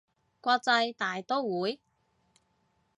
[0.41, 1.79] 國際大刀會